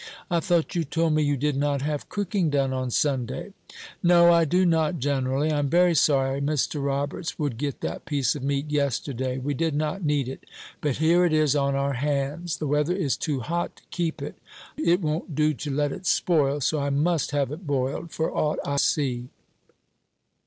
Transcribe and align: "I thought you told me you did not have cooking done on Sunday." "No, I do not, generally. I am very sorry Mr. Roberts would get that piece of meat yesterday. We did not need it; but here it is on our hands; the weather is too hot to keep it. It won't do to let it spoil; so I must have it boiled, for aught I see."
"I 0.31 0.39
thought 0.39 0.73
you 0.73 0.83
told 0.83 1.13
me 1.13 1.21
you 1.21 1.37
did 1.37 1.55
not 1.55 1.83
have 1.83 2.09
cooking 2.09 2.49
done 2.49 2.73
on 2.73 2.89
Sunday." 2.89 3.53
"No, 4.01 4.33
I 4.33 4.45
do 4.45 4.65
not, 4.65 4.97
generally. 4.97 5.51
I 5.51 5.59
am 5.59 5.69
very 5.69 5.93
sorry 5.93 6.41
Mr. 6.41 6.83
Roberts 6.83 7.37
would 7.37 7.55
get 7.59 7.81
that 7.81 8.05
piece 8.05 8.33
of 8.35 8.41
meat 8.41 8.71
yesterday. 8.71 9.37
We 9.37 9.53
did 9.53 9.75
not 9.75 10.03
need 10.03 10.27
it; 10.27 10.47
but 10.81 10.95
here 10.97 11.23
it 11.23 11.33
is 11.33 11.55
on 11.55 11.75
our 11.75 11.93
hands; 11.93 12.57
the 12.57 12.65
weather 12.65 12.95
is 12.95 13.15
too 13.15 13.41
hot 13.41 13.75
to 13.75 13.83
keep 13.91 14.23
it. 14.23 14.39
It 14.75 15.01
won't 15.01 15.35
do 15.35 15.53
to 15.53 15.69
let 15.69 15.91
it 15.91 16.07
spoil; 16.07 16.61
so 16.61 16.79
I 16.79 16.89
must 16.89 17.29
have 17.29 17.51
it 17.51 17.67
boiled, 17.67 18.09
for 18.11 18.35
aught 18.35 18.57
I 18.65 18.77
see." 18.77 19.29